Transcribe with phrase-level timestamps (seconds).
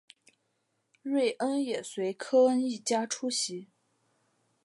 [1.03, 3.67] 瑞恩也随科恩一家出席。